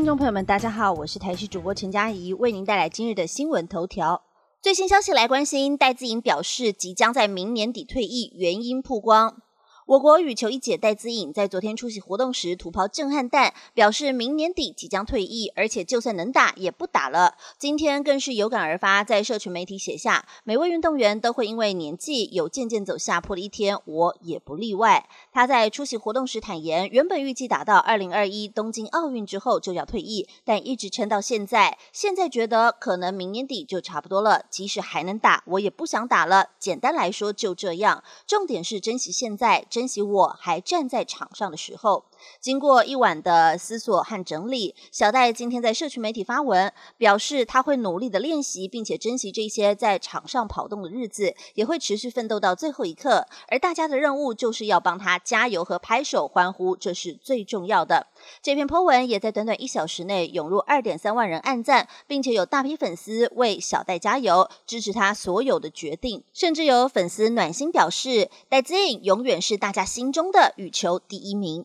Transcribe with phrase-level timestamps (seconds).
[0.00, 4.22] 听众朋友们，大家好，我是台视主播陈佳怡，为您带来今日的新闻头条。
[4.62, 9.42] 最新消息来关心，戴资颖表示即将在明年底退役，原因曝光。
[9.90, 17.34] 我国羽球一姐戴资颖在昨天出席活动时吐抛震撼弹，表示明年底即将退役，而且就算能打也不打了。
[17.58, 25.08] 今天更是有感而发，在社群媒体写下：每位运动员都会因为年纪有渐渐走下坡的一天，我也不例外。
[25.32, 31.76] 他在出席活动时坦言，原本预计打到二零二一东京奥运之后就要退役，但一直撑到现在。
[31.92, 36.50] 现在觉得可能明年底就差不多了，即使还能打，我也不想打了。
[36.60, 39.66] 简单来说就这样，重点是珍惜现在。
[39.79, 42.04] 珍珍惜我还站在场上的时候。
[42.38, 53.26] 经过一晚的思索和整理，小戴今天在社区媒体发文，表示他会努力的练习，并且珍惜这些在场上跑动的日子，也会持续奋斗到最后一刻。
[53.48, 58.08] 而大家的任务就是要帮他加油和拍手欢呼，这是最重要的。
[58.42, 71.64] 这篇 po 文也在短短一小时内涌入二点三万人按赞，并且有大批粉丝为小戴加油，支持他所有的决定，甚至有粉丝暖心表示，戴资颖永远是大家心中的羽球第一名。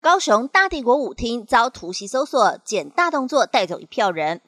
[0.00, 4.40] 高雄大帝国舞厅遭突袭搜索，捡大动作带走一票人。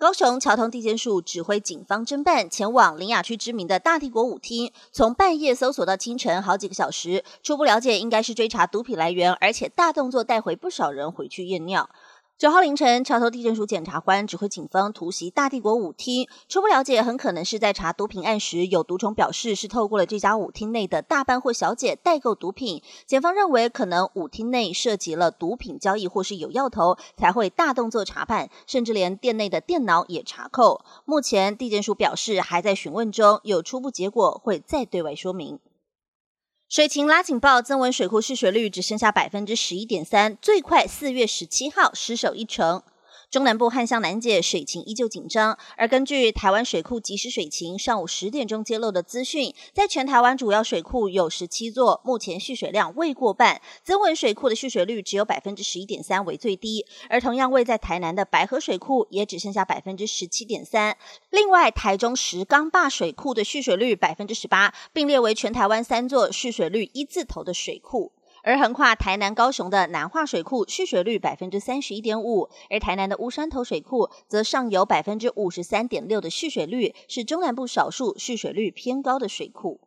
[0.00, 7.22] 高雄桥头地检署指挥警方侦办，前往林雅区知名的大帝国舞厅，从半夜搜索到清晨，好几个小时。
[7.42, 11.90] 初步了解，应该是追查毒品来源，而且大动作带回不少人回去验尿。
[12.40, 16.26] 九号凌晨，桥头地检署检察官指挥警方突袭大帝国舞厅。
[16.48, 22.82] 初步了解，很可能是在查毒品案时，有毒虫表示是透过了这家舞厅内的大班或小姐代购毒品。
[23.04, 30.80] 检方认为，可能舞厅内涉及了毒品交易或是有要头，才会大动作查办，甚至连店内的电脑也查扣。
[31.04, 35.58] 目前地检署表示还在询问中，有初步结果会再对外说明。
[36.70, 42.80] 水情拉警报，增文水库蓄水率只剩下百分之十一点三，最快四月十七号失守一成。
[43.30, 45.56] 中南部旱象难解，水情依旧紧张。
[45.76, 53.62] 而根据台湾水库即时水情上午十点钟揭露的资讯，在全台湾主要水库有十七座，目前蓄水量未过半。
[53.84, 56.84] 增文水库的蓄水率只有百分之十一点三，为最低。
[57.08, 60.96] 而同样位在台南的白河水库也只剩下百分之十七点三。
[61.30, 68.10] 另外，台中石冈坝水库的蓄水率百分之十八，并列为全台湾三座蓄水率一字头的水库。
[68.42, 79.80] 而横跨台南、高雄的南化水库蓄水率百分之三十一点五，而台南的乌山头水库则上游百分之五十三点六的蓄水率，是中南部少数蓄水率偏高的水库。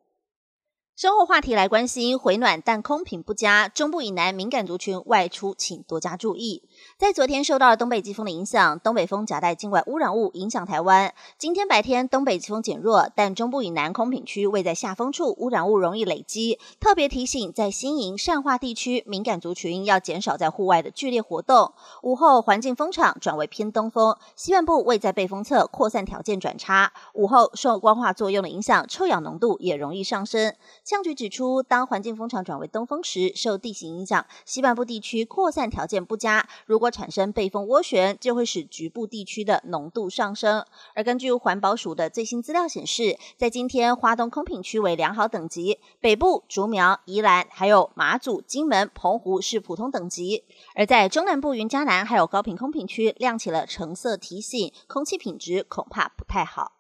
[0.96, 6.70] 生活话题来关心，回暖但空品不佳，中部以南敏感族群外出请多加注意。
[6.98, 11.14] 在昨天受到了东北季风的影响，东北风夹带境外污染物影响台湾。
[11.38, 16.60] 今天白天东北季风减弱，但中部以南空品区位在下风处，污染物容易累积。
[16.80, 21.74] 特别提醒，在新营、善化地区敏感族群要减少在户外的剧烈活动。
[22.02, 26.94] 午后环境风场转为偏东风，西半部位在背风侧，扩散条件转差。
[27.14, 30.54] 午后受光化作用的影响，臭氧浓度也容易上升。
[30.84, 36.48] 气象局指出，当环境风场转为东风时，受地形影响，西半部地区扩散条件不佳。
[36.74, 40.66] 如果产生背风涡旋，就会使局部地区的浓度上升。
[40.96, 50.46] 而根据环保署的最新资料显示，在今天，花东空品区为良好等级，北部、竹苗、宜兰还有马祖、金门、澎湖是普通等级。
[50.74, 56.72] 而在中南部云嘉南还有高频空品区，亮起了橙色提醒，空气品质恐怕不太好。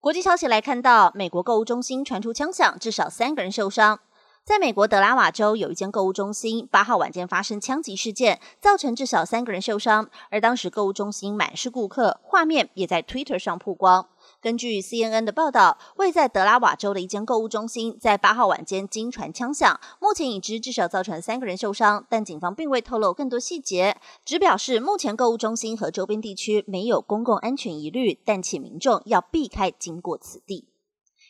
[0.00, 4.00] 国际消息来看到，美国购物中心传出枪响，至少三个人受伤。
[4.46, 10.08] 在美国德拉瓦州有一间购物中心，八号晚间发生枪击事件，造成至少三个人受伤。
[10.30, 14.06] 而当时购物中心满是顾客，画面也在 Twitter 上曝光。
[14.40, 30.68] 根据 CNN 的报道，位在德拉瓦州的一间购物中心在八号晚间惊传枪响，目前已知至少造成三个人受伤，但警方并未透露更多细节，只表示目前购物中心和周边地区没有公共安全疑虑，但请民众要避开经过此地。